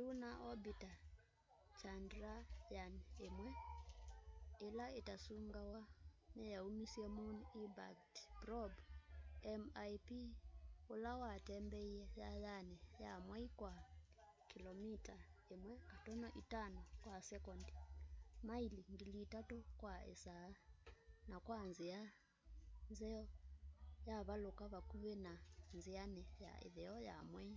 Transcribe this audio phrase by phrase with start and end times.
[0.00, 0.94] lunar orbiter
[1.78, 3.38] chandrayaan-1
[4.68, 5.80] ila itasungawa
[6.38, 8.06] niyaumisye moon impact
[8.42, 8.78] probe
[9.60, 10.08] mip
[10.94, 13.72] ula watembeie yayayani ya mwei kwa
[14.50, 15.16] kilomita
[15.50, 16.70] 1.5
[17.02, 17.74] kwa sekondi
[18.46, 20.48] maili 3000 kwa isaa
[21.30, 22.00] na kwa nzia
[22.90, 23.24] nzeo
[24.08, 25.32] yavaluka vakuvi na
[25.76, 27.56] nziani ya itheo ya mwei